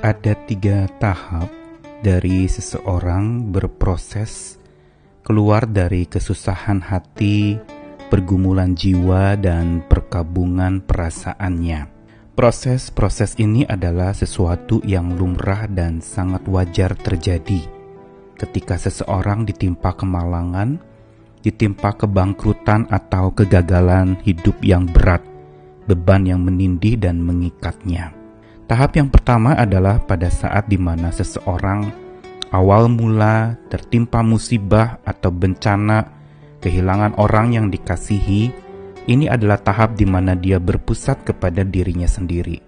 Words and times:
ada 0.00 0.32
tiga 0.48 0.88
tahap 0.98 1.50
dari 2.00 2.48
seseorang 2.48 3.52
berproses 3.52 4.56
keluar 5.20 5.68
dari 5.68 6.08
kesusahan 6.08 6.80
hati, 6.82 7.60
pergumulan 8.08 8.72
jiwa, 8.72 9.36
dan 9.36 9.84
perkabungan 9.86 10.82
perasaannya. 10.82 11.86
Proses-proses 12.34 13.36
ini 13.36 13.68
adalah 13.68 14.16
sesuatu 14.16 14.80
yang 14.82 15.14
lumrah 15.14 15.68
dan 15.68 16.00
sangat 16.00 16.48
wajar 16.48 16.96
terjadi 16.96 17.80
ketika 18.40 18.80
seseorang 18.80 19.44
ditimpa 19.44 19.92
kemalangan, 19.92 20.80
ditimpa 21.44 21.92
kebangkrutan 22.00 22.88
atau 22.88 23.28
kegagalan 23.36 24.16
hidup 24.24 24.56
yang 24.64 24.88
berat, 24.88 25.20
beban 25.84 26.24
yang 26.24 26.40
menindih 26.40 26.96
dan 26.96 27.20
mengikatnya. 27.20 28.19
Tahap 28.70 28.94
yang 28.94 29.10
pertama 29.10 29.58
adalah 29.58 29.98
pada 29.98 30.30
saat 30.30 30.70
di 30.70 30.78
mana 30.78 31.10
seseorang 31.10 31.90
awal 32.54 32.86
mula 32.86 33.58
tertimpa 33.66 34.22
musibah 34.22 35.02
atau 35.02 35.34
bencana, 35.34 36.06
kehilangan 36.62 37.18
orang 37.18 37.50
yang 37.50 37.66
dikasihi. 37.66 38.70
Ini 39.10 39.26
adalah 39.26 39.58
tahap 39.58 39.98
di 39.98 40.06
mana 40.06 40.38
dia 40.38 40.62
berpusat 40.62 41.26
kepada 41.26 41.66
dirinya 41.66 42.06
sendiri, 42.06 42.62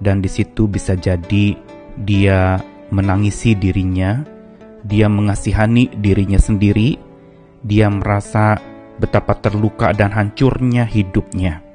dan 0.00 0.24
di 0.24 0.30
situ 0.32 0.64
bisa 0.64 0.96
jadi 0.96 1.52
dia 2.00 2.56
menangisi 2.88 3.52
dirinya, 3.52 4.24
dia 4.88 5.04
mengasihani 5.12 6.00
dirinya 6.00 6.40
sendiri, 6.40 6.96
dia 7.60 7.92
merasa 7.92 8.56
betapa 8.96 9.36
terluka 9.36 9.92
dan 9.92 10.16
hancurnya 10.16 10.88
hidupnya 10.88 11.69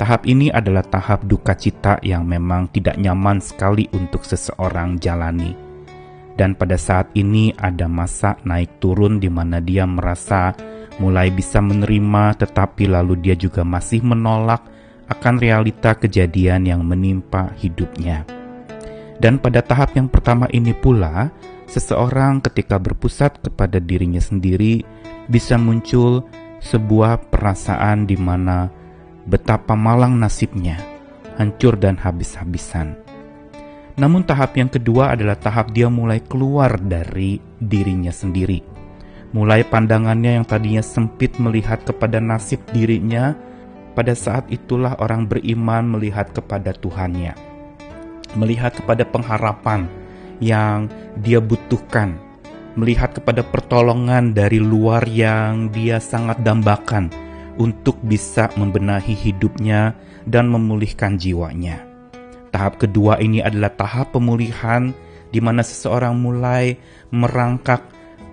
Tahap 0.00 0.24
ini 0.24 0.48
adalah 0.48 0.80
tahap 0.80 1.28
duka 1.28 1.52
cita 1.52 2.00
yang 2.00 2.24
memang 2.24 2.72
tidak 2.72 2.96
nyaman 2.96 3.36
sekali 3.36 3.84
untuk 3.92 4.24
seseorang 4.24 4.96
jalani. 4.96 5.52
Dan 6.32 6.56
pada 6.56 6.80
saat 6.80 7.12
ini 7.12 7.52
ada 7.52 7.84
masa 7.84 8.40
naik 8.48 8.80
turun 8.80 9.20
di 9.20 9.28
mana 9.28 9.60
dia 9.60 9.84
merasa 9.84 10.56
mulai 11.04 11.28
bisa 11.28 11.60
menerima 11.60 12.32
tetapi 12.32 12.88
lalu 12.88 13.20
dia 13.20 13.36
juga 13.36 13.60
masih 13.60 14.00
menolak 14.00 14.64
akan 15.04 15.36
realita 15.36 15.92
kejadian 15.92 16.64
yang 16.64 16.80
menimpa 16.80 17.52
hidupnya. 17.60 18.24
Dan 19.20 19.36
pada 19.36 19.60
tahap 19.60 19.92
yang 20.00 20.08
pertama 20.08 20.48
ini 20.48 20.72
pula, 20.72 21.28
seseorang 21.68 22.40
ketika 22.40 22.80
berpusat 22.80 23.44
kepada 23.44 23.76
dirinya 23.76 24.24
sendiri 24.24 24.80
bisa 25.28 25.60
muncul 25.60 26.24
sebuah 26.64 27.28
perasaan 27.28 28.08
di 28.08 28.16
mana 28.16 28.79
betapa 29.30 29.78
malang 29.78 30.18
nasibnya, 30.18 30.82
hancur 31.38 31.78
dan 31.78 31.94
habis-habisan. 31.94 32.98
Namun 33.94 34.26
tahap 34.26 34.58
yang 34.58 34.66
kedua 34.66 35.14
adalah 35.14 35.38
tahap 35.38 35.70
dia 35.70 35.86
mulai 35.86 36.18
keluar 36.18 36.74
dari 36.82 37.38
dirinya 37.62 38.10
sendiri. 38.10 38.66
Mulai 39.30 39.62
pandangannya 39.62 40.42
yang 40.42 40.46
tadinya 40.48 40.82
sempit 40.82 41.38
melihat 41.38 41.86
kepada 41.86 42.18
nasib 42.18 42.58
dirinya, 42.74 43.38
pada 43.94 44.16
saat 44.18 44.50
itulah 44.50 44.98
orang 44.98 45.30
beriman 45.30 45.86
melihat 45.86 46.34
kepada 46.34 46.74
Tuhannya. 46.74 47.38
Melihat 48.34 48.82
kepada 48.82 49.06
pengharapan 49.06 49.86
yang 50.42 50.90
dia 51.20 51.38
butuhkan, 51.38 52.18
melihat 52.74 53.14
kepada 53.14 53.44
pertolongan 53.46 54.34
dari 54.34 54.58
luar 54.58 55.06
yang 55.06 55.70
dia 55.70 56.00
sangat 56.02 56.42
dambakan, 56.42 57.12
untuk 57.56 57.98
bisa 58.04 58.52
membenahi 58.54 59.16
hidupnya 59.16 59.96
dan 60.28 60.46
memulihkan 60.52 61.16
jiwanya. 61.16 61.82
Tahap 62.50 62.82
kedua 62.82 63.22
ini 63.22 63.40
adalah 63.40 63.70
tahap 63.74 64.14
pemulihan 64.14 64.90
di 65.30 65.38
mana 65.38 65.62
seseorang 65.62 66.18
mulai 66.18 66.74
merangkak 67.14 67.86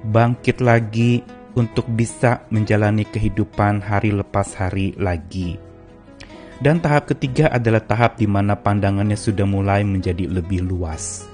bangkit 0.05 0.61
lagi 0.61 1.21
untuk 1.57 1.89
bisa 1.89 2.45
menjalani 2.53 3.05
kehidupan 3.05 3.81
hari 3.81 4.13
lepas 4.13 4.53
hari 4.57 4.93
lagi. 4.97 5.57
Dan 6.57 6.81
tahap 6.81 7.13
ketiga 7.13 7.53
adalah 7.53 7.85
tahap 7.85 8.17
di 8.17 8.25
mana 8.25 8.57
pandangannya 8.57 9.13
sudah 9.13 9.45
mulai 9.45 9.85
menjadi 9.85 10.25
lebih 10.25 10.65
luas. 10.65 11.29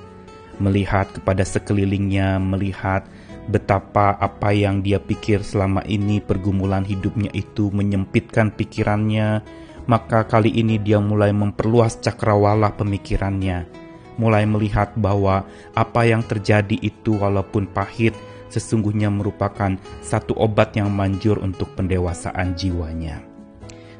Melihat 0.59 1.15
kepada 1.15 1.47
sekelilingnya, 1.47 2.43
melihat 2.43 3.07
betapa 3.47 4.15
apa 4.15 4.55
yang 4.55 4.79
dia 4.79 4.99
pikir 5.03 5.43
selama 5.43 5.83
ini 5.83 6.23
pergumulan 6.23 6.87
hidupnya 6.87 7.31
itu 7.35 7.67
menyempitkan 7.73 8.55
pikirannya, 8.55 9.43
maka 9.87 10.23
kali 10.23 10.51
ini 10.53 10.79
dia 10.79 11.03
mulai 11.03 11.35
memperluas 11.35 11.99
cakrawala 11.99 12.71
pemikirannya, 12.79 13.67
mulai 14.15 14.47
melihat 14.47 14.95
bahwa 14.95 15.43
apa 15.75 16.01
yang 16.07 16.23
terjadi 16.23 16.79
itu 16.79 17.19
walaupun 17.19 17.67
pahit, 17.67 18.15
sesungguhnya 18.47 19.09
merupakan 19.09 19.75
satu 20.05 20.37
obat 20.37 20.77
yang 20.77 20.93
manjur 20.93 21.41
untuk 21.41 21.73
pendewasaan 21.75 22.55
jiwanya. 22.55 23.25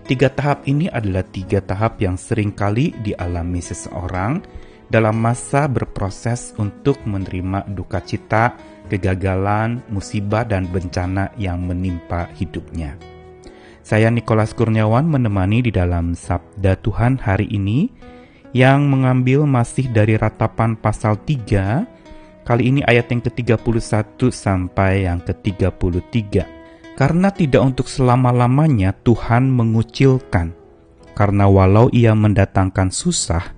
Tiga 0.03 0.27
tahap 0.27 0.67
ini 0.67 0.91
adalah 0.91 1.23
tiga 1.23 1.63
tahap 1.63 1.99
yang 2.03 2.19
sering 2.19 2.51
kali 2.51 2.91
dialami 3.01 3.63
seseorang 3.63 4.43
dalam 4.91 5.15
masa 5.15 5.65
berproses 5.65 6.51
untuk 6.59 6.99
menerima 7.07 7.71
duka 7.71 8.03
cita, 8.03 8.53
kegagalan, 8.93 9.81
musibah, 9.89 10.45
dan 10.45 10.69
bencana 10.69 11.33
yang 11.41 11.65
menimpa 11.65 12.29
hidupnya. 12.37 12.93
Saya 13.81 14.13
Nikolas 14.13 14.53
Kurniawan 14.53 15.09
menemani 15.09 15.65
di 15.65 15.73
dalam 15.73 16.13
Sabda 16.13 16.77
Tuhan 16.79 17.17
hari 17.19 17.49
ini 17.49 17.89
yang 18.53 18.85
mengambil 18.85 19.49
masih 19.49 19.89
dari 19.89 20.13
ratapan 20.15 20.77
pasal 20.77 21.17
3, 21.25 22.45
kali 22.45 22.63
ini 22.69 22.85
ayat 22.85 23.09
yang 23.09 23.25
ke-31 23.25 24.29
sampai 24.29 25.09
yang 25.09 25.19
ke-33. 25.25 26.45
Karena 26.93 27.33
tidak 27.33 27.61
untuk 27.65 27.89
selama-lamanya 27.89 28.93
Tuhan 29.01 29.49
mengucilkan, 29.49 30.53
karena 31.17 31.49
walau 31.49 31.89
ia 31.89 32.13
mendatangkan 32.13 32.93
susah, 32.93 33.51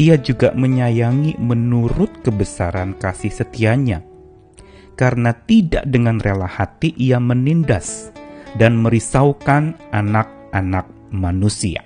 ia 0.00 0.16
juga 0.16 0.56
menyayangi 0.56 1.36
menurut 1.36 2.24
kebesaran 2.24 2.96
kasih 2.96 3.28
setianya 3.28 4.09
karena 5.00 5.32
tidak 5.32 5.88
dengan 5.88 6.20
rela 6.20 6.44
hati 6.44 6.92
ia 7.00 7.16
menindas 7.16 8.12
dan 8.60 8.76
merisaukan 8.76 9.80
anak-anak 9.88 10.84
manusia. 11.08 11.80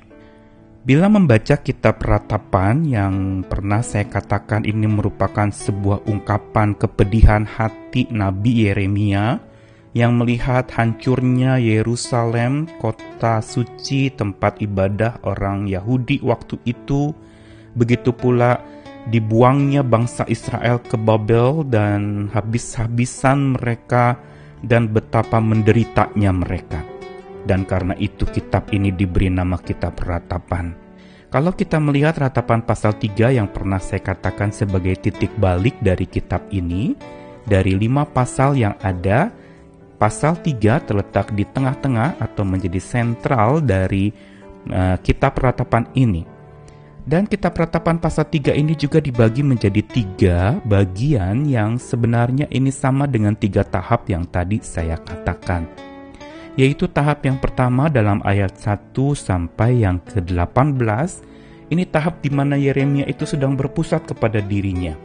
Bila 0.84 1.06
membaca 1.08 1.62
kitab 1.62 2.02
ratapan 2.02 2.84
yang 2.84 3.14
pernah 3.46 3.80
saya 3.80 4.04
katakan 4.04 4.66
ini 4.66 4.84
merupakan 4.84 5.48
sebuah 5.48 6.04
ungkapan 6.10 6.74
kepedihan 6.74 7.46
hati 7.46 8.10
Nabi 8.10 8.68
Yeremia 8.68 9.40
yang 9.94 10.18
melihat 10.18 10.68
hancurnya 10.74 11.56
Yerusalem, 11.56 12.66
kota 12.82 13.40
suci 13.40 14.10
tempat 14.10 14.58
ibadah 14.60 15.22
orang 15.24 15.70
Yahudi 15.70 16.18
waktu 16.20 16.58
itu, 16.66 17.14
begitu 17.78 18.10
pula 18.10 18.60
dibuangnya 19.08 19.84
bangsa 19.84 20.24
Israel 20.28 20.80
ke 20.80 20.96
Babel 20.96 21.64
dan 21.68 22.32
habis-habisan 22.32 23.56
mereka 23.56 24.16
dan 24.64 24.88
betapa 24.88 25.40
menderitanya 25.40 26.32
mereka. 26.32 26.80
Dan 27.44 27.68
karena 27.68 27.92
itu 28.00 28.24
kitab 28.24 28.72
ini 28.72 28.88
diberi 28.88 29.28
nama 29.28 29.60
kitab 29.60 30.00
ratapan. 30.00 30.72
Kalau 31.28 31.52
kita 31.52 31.76
melihat 31.82 32.16
ratapan 32.16 32.62
pasal 32.64 32.96
3 32.96 33.36
yang 33.36 33.50
pernah 33.50 33.82
saya 33.82 34.00
katakan 34.00 34.54
sebagai 34.54 34.96
titik 35.02 35.34
balik 35.36 35.76
dari 35.82 36.06
kitab 36.08 36.46
ini, 36.54 36.94
dari 37.44 37.76
lima 37.76 38.06
pasal 38.08 38.56
yang 38.56 38.78
ada, 38.80 39.28
pasal 39.98 40.38
3 40.40 40.86
terletak 40.86 41.34
di 41.34 41.44
tengah-tengah 41.44 42.22
atau 42.22 42.46
menjadi 42.46 42.78
sentral 42.80 43.60
dari 43.60 44.14
uh, 44.70 44.96
kitab 45.02 45.36
ratapan 45.36 45.90
ini. 45.98 46.33
Dan 47.04 47.28
kitab 47.28 47.52
ratapan 47.60 48.00
pasal 48.00 48.24
3 48.32 48.56
ini 48.56 48.72
juga 48.72 48.96
dibagi 48.96 49.44
menjadi 49.44 49.84
tiga 49.84 50.56
bagian 50.64 51.44
yang 51.44 51.76
sebenarnya 51.76 52.48
ini 52.48 52.72
sama 52.72 53.04
dengan 53.04 53.36
tiga 53.36 53.60
tahap 53.60 54.08
yang 54.08 54.24
tadi 54.24 54.64
saya 54.64 54.96
katakan. 54.96 55.68
Yaitu 56.56 56.88
tahap 56.88 57.28
yang 57.28 57.36
pertama 57.36 57.92
dalam 57.92 58.24
ayat 58.24 58.56
1 58.56 58.96
sampai 59.12 59.84
yang 59.84 60.00
ke-18, 60.00 61.20
ini 61.76 61.84
tahap 61.84 62.24
di 62.24 62.32
mana 62.32 62.56
Yeremia 62.56 63.04
itu 63.04 63.28
sedang 63.28 63.52
berpusat 63.52 64.08
kepada 64.08 64.40
dirinya. 64.40 64.96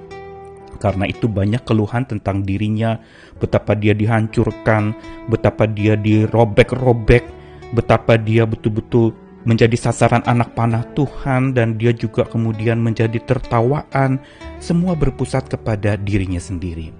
Karena 0.79 1.03
itu 1.03 1.27
banyak 1.27 1.67
keluhan 1.67 2.07
tentang 2.07 2.47
dirinya, 2.47 2.95
betapa 3.43 3.75
dia 3.75 3.91
dihancurkan, 3.91 4.95
betapa 5.27 5.67
dia 5.67 5.99
dirobek-robek, 5.99 7.27
betapa 7.75 8.15
dia 8.15 8.47
betul-betul 8.47 9.11
menjadi 9.47 9.75
sasaran 9.79 10.23
anak 10.27 10.51
panah 10.55 10.83
Tuhan 10.95 11.55
dan 11.55 11.79
dia 11.79 11.95
juga 11.95 12.27
kemudian 12.27 12.79
menjadi 12.79 13.19
tertawaan, 13.23 14.19
semua 14.59 14.95
berpusat 14.99 15.47
kepada 15.47 15.95
dirinya 15.95 16.41
sendiri. 16.41 16.91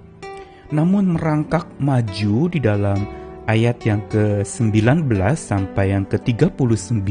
Namun 0.70 1.18
merangkak 1.18 1.66
maju 1.82 2.48
di 2.48 2.62
dalam 2.62 3.04
ayat 3.50 3.82
yang 3.82 4.00
ke-19 4.08 5.10
sampai 5.34 5.92
yang 5.92 6.06
ke-39, 6.06 7.04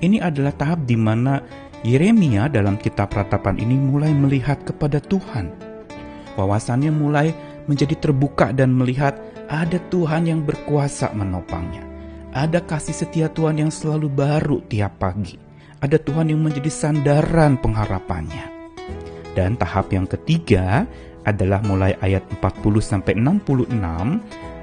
ini 0.00 0.18
adalah 0.20 0.52
tahap 0.54 0.84
di 0.84 0.96
mana 0.96 1.40
Yeremia 1.80 2.52
dalam 2.52 2.76
kitab 2.76 3.08
ratapan 3.16 3.56
ini 3.56 3.72
mulai 3.72 4.12
melihat 4.12 4.60
kepada 4.68 5.00
Tuhan. 5.00 5.48
Wawasannya 6.36 6.92
mulai 6.92 7.32
menjadi 7.64 7.96
terbuka 7.96 8.52
dan 8.52 8.76
melihat 8.76 9.16
ada 9.48 9.80
Tuhan 9.88 10.28
yang 10.28 10.40
berkuasa 10.44 11.10
menopangnya. 11.16 11.89
Ada 12.30 12.62
kasih 12.62 12.94
setia 12.94 13.26
Tuhan 13.26 13.58
yang 13.58 13.74
selalu 13.74 14.06
baru 14.06 14.62
tiap 14.70 15.02
pagi. 15.02 15.34
Ada 15.82 15.98
Tuhan 15.98 16.30
yang 16.30 16.38
menjadi 16.38 16.70
sandaran 16.70 17.58
pengharapannya. 17.58 18.70
Dan 19.34 19.58
tahap 19.58 19.90
yang 19.90 20.06
ketiga 20.06 20.86
adalah 21.26 21.58
mulai 21.66 21.98
ayat 21.98 22.22
40 22.38 22.62
sampai 22.78 23.18
66 23.18 23.74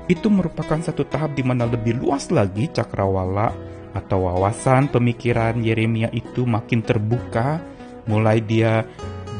itu 0.07 0.27
merupakan 0.31 0.79
satu 0.79 1.03
tahap 1.11 1.35
di 1.35 1.43
mana 1.43 1.67
lebih 1.67 1.99
luas 1.99 2.31
lagi 2.31 2.71
cakrawala 2.71 3.51
atau 3.91 4.31
wawasan 4.31 4.87
pemikiran 4.87 5.59
Yeremia 5.59 6.07
itu 6.15 6.47
makin 6.47 6.79
terbuka, 6.79 7.59
mulai 8.07 8.39
dia 8.39 8.87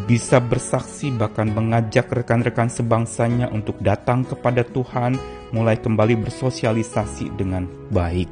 bisa 0.04 0.44
bersaksi 0.44 1.16
bahkan 1.16 1.48
mengajak 1.48 2.12
rekan-rekan 2.12 2.68
sebangsanya 2.68 3.48
untuk 3.56 3.80
datang 3.80 4.28
kepada 4.28 4.68
Tuhan, 4.68 5.16
mulai 5.52 5.80
kembali 5.80 6.28
bersosialisasi 6.28 7.36
dengan 7.36 7.68
baik. 7.92 8.30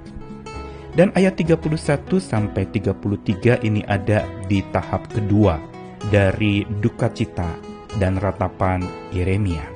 Dan 0.96 1.12
ayat 1.12 1.36
31 1.36 2.24
sampai 2.24 2.64
33 2.72 3.68
ini 3.68 3.84
ada 3.84 4.24
di 4.48 4.64
tahap 4.72 5.12
kedua 5.12 5.60
dari 6.08 6.64
duka 6.80 7.12
cita 7.12 7.52
dan 8.00 8.16
ratapan 8.16 8.84
Yeremia. 9.12 9.68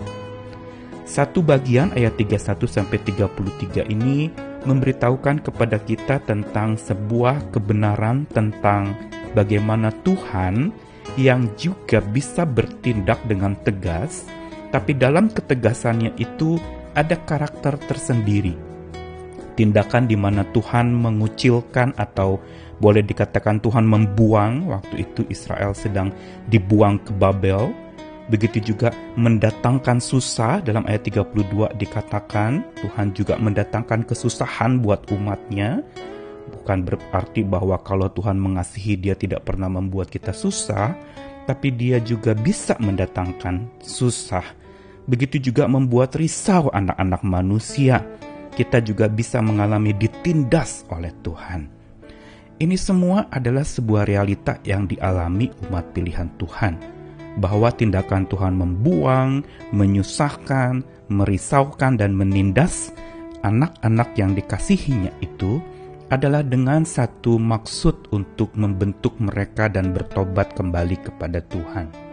Satu 1.04 1.44
bagian 1.44 1.92
ayat 1.98 2.16
31 2.16 2.70
sampai 2.70 3.02
33 3.02 3.84
ini 3.90 4.30
memberitahukan 4.64 5.44
kepada 5.44 5.82
kita 5.82 6.22
tentang 6.24 6.78
sebuah 6.80 7.52
kebenaran 7.52 8.30
tentang 8.30 8.96
bagaimana 9.34 9.90
Tuhan 10.06 10.72
yang 11.18 11.52
juga 11.58 12.00
bisa 12.00 12.46
bertindak 12.46 13.20
dengan 13.26 13.58
tegas, 13.66 14.24
tapi 14.70 14.94
dalam 14.94 15.28
ketegasannya 15.34 16.14
itu 16.22 16.62
ada 16.96 17.16
karakter 17.26 17.78
tersendiri. 17.86 18.56
Tindakan 19.60 20.08
di 20.08 20.16
mana 20.16 20.48
Tuhan 20.56 20.96
mengucilkan 20.96 21.92
atau 22.00 22.40
boleh 22.80 23.04
dikatakan 23.04 23.60
Tuhan 23.60 23.84
membuang 23.84 24.72
waktu 24.72 25.04
itu 25.04 25.28
Israel 25.28 25.76
sedang 25.76 26.16
dibuang 26.48 27.04
ke 27.04 27.12
Babel. 27.12 27.68
Begitu 28.32 28.72
juga 28.72 28.94
mendatangkan 29.20 30.00
susah 30.00 30.64
dalam 30.64 30.88
ayat 30.88 31.12
32 31.12 31.76
dikatakan 31.76 32.64
Tuhan 32.80 33.12
juga 33.12 33.36
mendatangkan 33.36 34.08
kesusahan 34.08 34.80
buat 34.80 35.12
umatnya. 35.12 35.84
Bukan 36.50 36.88
berarti 36.88 37.44
bahwa 37.44 37.76
kalau 37.84 38.08
Tuhan 38.08 38.40
mengasihi 38.40 38.96
dia 38.96 39.14
tidak 39.14 39.46
pernah 39.46 39.70
membuat 39.70 40.10
kita 40.10 40.34
susah 40.34 40.98
Tapi 41.50 41.74
dia 41.74 41.98
juga 41.98 42.38
bisa 42.38 42.78
mendatangkan 42.78 43.82
susah 43.82 44.59
Begitu 45.10 45.50
juga 45.50 45.66
membuat 45.66 46.14
risau 46.14 46.70
anak-anak 46.70 47.26
manusia. 47.26 48.06
Kita 48.54 48.78
juga 48.78 49.10
bisa 49.10 49.42
mengalami 49.42 49.98
ditindas 49.98 50.86
oleh 50.94 51.10
Tuhan. 51.26 51.66
Ini 52.62 52.78
semua 52.78 53.26
adalah 53.34 53.66
sebuah 53.66 54.06
realita 54.06 54.62
yang 54.62 54.86
dialami 54.86 55.50
umat 55.66 55.98
pilihan 55.98 56.30
Tuhan. 56.38 56.78
Bahwa 57.42 57.74
tindakan 57.74 58.30
Tuhan 58.30 58.54
membuang, 58.54 59.42
menyusahkan, 59.74 60.86
merisaukan, 61.10 61.98
dan 61.98 62.14
menindas 62.14 62.94
anak-anak 63.42 64.14
yang 64.20 64.36
dikasihinya 64.36 65.10
itu 65.24 65.64
adalah 66.12 66.44
dengan 66.44 66.84
satu 66.84 67.40
maksud 67.40 68.12
untuk 68.14 68.54
membentuk 68.54 69.18
mereka 69.24 69.72
dan 69.72 69.90
bertobat 69.96 70.54
kembali 70.54 71.00
kepada 71.02 71.40
Tuhan. 71.48 72.09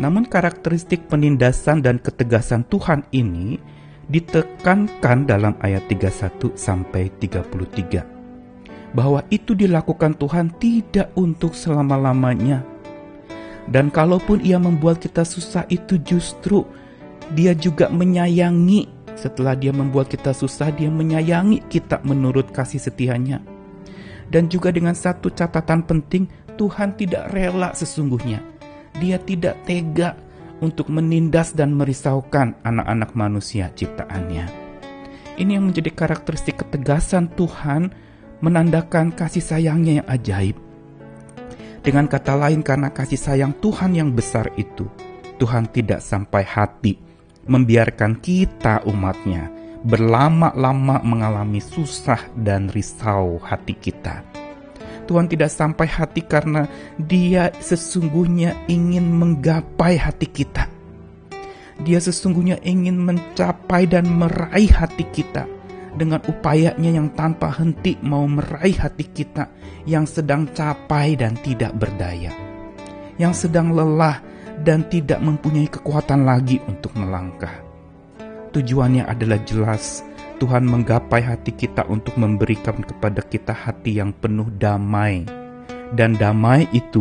Namun 0.00 0.24
karakteristik 0.24 1.08
penindasan 1.10 1.84
dan 1.84 2.00
ketegasan 2.00 2.64
Tuhan 2.68 3.04
ini 3.12 3.60
ditekankan 4.08 5.28
dalam 5.28 5.54
ayat 5.60 5.84
31 5.88 6.56
sampai 6.56 7.08
33 7.20 8.92
bahwa 8.92 9.24
itu 9.32 9.56
dilakukan 9.56 10.12
Tuhan 10.20 10.52
tidak 10.60 11.16
untuk 11.16 11.56
selama-lamanya 11.56 12.60
dan 13.70 13.94
kalaupun 13.94 14.42
ia 14.42 14.58
membuat 14.58 14.98
kita 14.98 15.22
susah 15.22 15.62
itu 15.70 16.00
justru 16.02 16.66
dia 17.32 17.54
juga 17.54 17.86
menyayangi 17.86 18.90
setelah 19.14 19.54
dia 19.54 19.70
membuat 19.70 20.10
kita 20.10 20.34
susah 20.34 20.74
dia 20.74 20.90
menyayangi 20.90 21.62
kita 21.70 22.02
menurut 22.02 22.50
kasih 22.50 22.82
setianya. 22.82 23.38
Dan 24.32 24.48
juga 24.48 24.72
dengan 24.72 24.96
satu 24.96 25.28
catatan 25.28 25.84
penting 25.84 26.24
Tuhan 26.56 26.96
tidak 26.96 27.30
rela 27.36 27.76
sesungguhnya. 27.76 28.40
Dia 29.02 29.18
tidak 29.18 29.66
tega 29.66 30.14
untuk 30.62 30.86
menindas 30.86 31.58
dan 31.58 31.74
merisaukan 31.74 32.54
anak-anak 32.62 33.18
manusia 33.18 33.74
ciptaannya. 33.74 34.46
Ini 35.42 35.58
yang 35.58 35.74
menjadi 35.74 35.90
karakteristik 35.90 36.62
ketegasan 36.62 37.34
Tuhan 37.34 37.90
menandakan 38.38 39.10
kasih 39.10 39.42
sayangnya 39.42 40.02
yang 40.02 40.06
ajaib 40.06 40.56
dengan 41.82 42.06
kata 42.06 42.38
lain 42.38 42.62
karena 42.62 42.94
kasih 42.94 43.18
sayang 43.18 43.58
Tuhan 43.58 43.98
yang 43.98 44.14
besar 44.14 44.54
itu, 44.54 44.86
Tuhan 45.42 45.66
tidak 45.66 45.98
sampai 45.98 46.46
hati 46.46 46.94
membiarkan 47.42 48.22
kita 48.22 48.86
umatnya 48.86 49.50
berlama-lama 49.82 51.02
mengalami 51.02 51.58
susah 51.58 52.30
dan 52.38 52.70
risau 52.70 53.42
hati 53.42 53.74
kita. 53.74 54.31
Tuhan 55.04 55.26
tidak 55.26 55.50
sampai 55.50 55.86
hati 55.90 56.22
karena 56.24 56.66
dia 56.96 57.50
sesungguhnya 57.58 58.66
ingin 58.70 59.06
menggapai 59.06 59.98
hati 59.98 60.28
kita. 60.30 60.70
Dia 61.82 61.98
sesungguhnya 61.98 62.62
ingin 62.62 63.00
mencapai 63.00 63.90
dan 63.90 64.06
meraih 64.06 64.70
hati 64.70 65.02
kita 65.10 65.48
dengan 65.92 66.22
upayanya 66.24 66.90
yang 66.94 67.12
tanpa 67.12 67.52
henti 67.52 68.00
mau 68.00 68.24
meraih 68.24 68.76
hati 68.76 69.04
kita 69.12 69.50
yang 69.84 70.08
sedang 70.08 70.48
capai 70.54 71.18
dan 71.18 71.36
tidak 71.40 71.74
berdaya, 71.76 72.32
yang 73.18 73.34
sedang 73.36 73.74
lelah 73.74 74.22
dan 74.62 74.86
tidak 74.88 75.18
mempunyai 75.20 75.68
kekuatan 75.68 76.22
lagi 76.24 76.62
untuk 76.64 76.94
melangkah. 76.96 77.52
Tujuannya 78.52 79.08
adalah 79.08 79.40
jelas, 79.48 80.04
Tuhan 80.42 80.66
menggapai 80.66 81.22
hati 81.22 81.54
kita 81.54 81.86
untuk 81.86 82.18
memberikan 82.18 82.82
kepada 82.82 83.22
kita 83.22 83.54
hati 83.54 84.02
yang 84.02 84.10
penuh 84.10 84.50
damai, 84.58 85.22
dan 85.94 86.18
damai 86.18 86.66
itu 86.74 86.98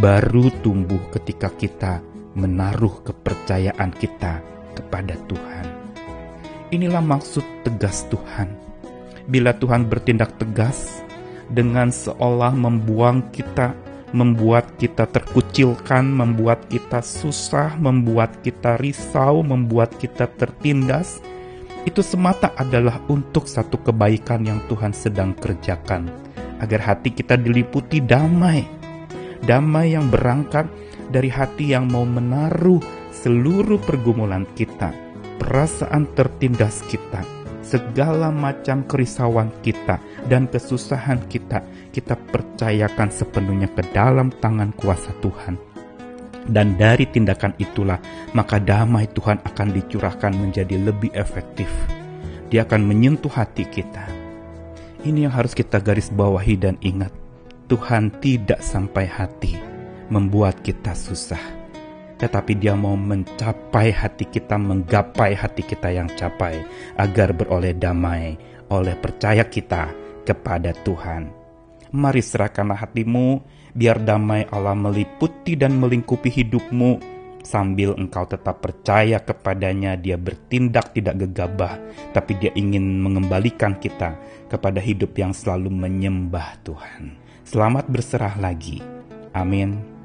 baru 0.00 0.48
tumbuh 0.64 0.96
ketika 1.12 1.52
kita 1.52 2.00
menaruh 2.32 3.04
kepercayaan 3.04 3.92
kita 3.92 4.40
kepada 4.72 5.20
Tuhan. 5.28 5.68
Inilah 6.72 7.04
maksud 7.04 7.44
tegas 7.60 8.08
Tuhan. 8.08 8.56
Bila 9.28 9.52
Tuhan 9.52 9.84
bertindak 9.84 10.40
tegas 10.40 11.04
dengan 11.52 11.92
seolah 11.92 12.56
membuang 12.56 13.20
kita, 13.36 13.76
membuat 14.16 14.64
kita 14.80 15.04
terkucilkan, 15.12 16.08
membuat 16.08 16.64
kita 16.72 17.04
susah, 17.04 17.76
membuat 17.76 18.40
kita 18.40 18.80
risau, 18.80 19.44
membuat 19.44 19.92
kita 20.00 20.24
tertindas, 20.40 21.20
itu 21.86 22.02
semata 22.02 22.54
adalah 22.56 23.02
untuk 23.10 23.46
satu 23.46 23.78
kebaikan 23.82 24.46
yang 24.46 24.64
Tuhan 24.66 24.90
sedang 24.96 25.36
kerjakan, 25.36 26.10
agar 26.58 26.80
hati 26.94 27.14
kita 27.14 27.38
diliputi 27.38 28.02
damai, 28.02 28.66
damai 29.44 29.94
yang 29.94 30.10
berangkat 30.10 30.66
dari 31.12 31.30
hati 31.30 31.76
yang 31.76 31.86
mau 31.90 32.06
menaruh 32.06 32.82
seluruh 33.12 33.78
pergumulan 33.82 34.46
kita 34.54 35.08
perasaan 35.38 36.10
tertindas 36.12 36.82
kita, 36.90 37.22
segala 37.62 38.28
macam 38.28 38.84
kerisauan 38.84 39.54
kita 39.62 40.02
dan 40.26 40.50
kesusahan 40.50 41.22
kita, 41.30 41.62
kita 41.94 42.18
percayakan 42.18 43.08
sepenuhnya 43.08 43.70
ke 43.70 43.86
dalam 43.94 44.34
tangan 44.42 44.74
kuasa 44.74 45.14
Tuhan. 45.22 45.67
Dan 46.48 46.80
dari 46.80 47.04
tindakan 47.04 47.52
itulah, 47.60 48.00
maka 48.32 48.56
damai 48.56 49.04
Tuhan 49.12 49.44
akan 49.44 49.68
dicurahkan 49.76 50.32
menjadi 50.32 50.80
lebih 50.80 51.12
efektif. 51.12 51.68
Dia 52.48 52.64
akan 52.64 52.88
menyentuh 52.88 53.30
hati 53.30 53.68
kita. 53.68 54.08
Ini 55.04 55.28
yang 55.28 55.34
harus 55.36 55.52
kita 55.52 55.78
garis 55.78 56.08
bawahi 56.08 56.56
dan 56.56 56.80
ingat. 56.80 57.12
Tuhan 57.68 58.08
tidak 58.24 58.64
sampai 58.64 59.04
hati 59.04 59.60
membuat 60.08 60.64
kita 60.64 60.96
susah 60.96 61.58
tetapi 62.18 62.58
dia 62.58 62.74
mau 62.74 62.98
mencapai 62.98 63.94
hati 63.94 64.26
kita, 64.26 64.58
menggapai 64.58 65.38
hati 65.38 65.62
kita 65.62 65.94
yang 65.94 66.10
capai, 66.18 66.66
agar 66.98 67.30
beroleh 67.30 67.78
damai 67.78 68.34
oleh 68.74 68.98
percaya 68.98 69.46
kita 69.46 69.94
kepada 70.26 70.74
Tuhan. 70.82 71.37
Mari 71.88 72.20
serahkanlah 72.20 72.84
hatimu, 72.84 73.40
biar 73.72 74.04
damai 74.04 74.44
Allah 74.52 74.76
meliputi 74.76 75.56
dan 75.56 75.80
melingkupi 75.80 76.28
hidupmu, 76.28 77.00
sambil 77.40 77.96
engkau 77.96 78.28
tetap 78.28 78.60
percaya 78.60 79.16
kepadanya, 79.24 79.96
dia 79.96 80.20
bertindak 80.20 80.92
tidak 80.92 81.24
gegabah, 81.24 81.80
tapi 82.12 82.36
dia 82.36 82.52
ingin 82.52 83.00
mengembalikan 83.00 83.80
kita 83.80 84.20
kepada 84.52 84.84
hidup 84.84 85.16
yang 85.16 85.32
selalu 85.32 85.72
menyembah 85.72 86.60
Tuhan. 86.60 87.16
Selamat 87.48 87.88
berserah 87.88 88.36
lagi. 88.36 88.84
Amin. 89.32 89.97